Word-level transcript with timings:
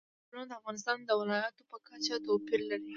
چنګلونه 0.29 0.45
د 0.49 0.53
افغانستان 0.59 0.97
د 1.03 1.11
ولایاتو 1.19 1.61
په 1.71 1.77
کچه 1.87 2.15
توپیر 2.25 2.61
لري. 2.69 2.87